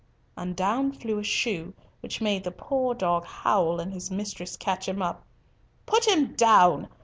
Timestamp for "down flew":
0.55-1.19